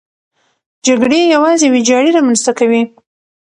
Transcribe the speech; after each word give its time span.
جګړې 0.85 1.19
یوازې 1.35 1.67
ویجاړي 1.69 2.11
رامنځته 2.17 2.51
کوي. 2.59 2.81